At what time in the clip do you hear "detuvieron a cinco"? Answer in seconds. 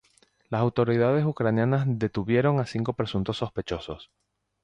1.87-2.93